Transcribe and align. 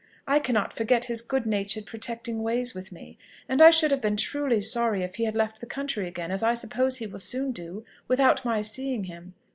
I 0.27 0.39
cannot 0.39 0.73
forget 0.73 1.05
his 1.05 1.21
good 1.21 1.45
natured 1.45 1.85
protecting 1.85 2.41
ways 2.41 2.73
with 2.73 2.91
me, 2.91 3.19
and 3.47 3.61
I 3.61 3.69
should 3.69 3.91
have 3.91 4.01
been 4.01 4.17
truly 4.17 4.59
sorry 4.59 5.03
if 5.03 5.17
he 5.17 5.25
had 5.25 5.35
left 5.35 5.59
the 5.59 5.67
country 5.67 6.07
again, 6.07 6.31
as 6.31 6.41
I 6.41 6.55
suppose 6.55 6.97
he 6.97 7.05
will 7.05 7.19
soon 7.19 7.51
do, 7.51 7.83
without 8.07 8.43
my 8.43 8.61
seeing 8.63 9.03
him." 9.03 9.35